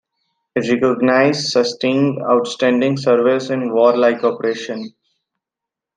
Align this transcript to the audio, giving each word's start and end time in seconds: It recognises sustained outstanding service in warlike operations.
It 0.55 0.61
recognises 0.67 1.51
sustained 1.51 2.17
outstanding 2.23 2.97
service 2.97 3.51
in 3.51 3.71
warlike 3.71 4.23
operations. 4.23 4.93